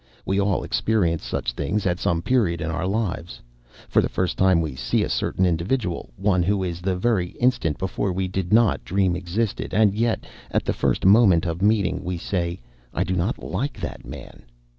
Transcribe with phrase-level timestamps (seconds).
[0.25, 3.39] We all experience such things at some period in our lives.
[3.87, 8.11] For the first time we see a certain individual, one who the very instant before
[8.11, 12.59] we did not dream existed; and yet, at the first moment of meeting, we say:
[12.91, 14.41] "I do not like that man."